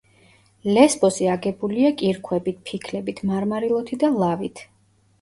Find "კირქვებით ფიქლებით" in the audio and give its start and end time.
2.01-3.25